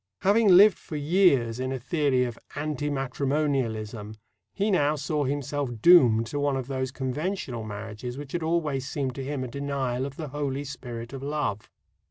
[0.21, 4.15] Having lived for years in a theory of "anti matrimonialism,"
[4.51, 9.13] he now saw himself doomed to one of those conventional marriages which had always seemed
[9.13, 11.69] to him a denial of the holy spirit of love.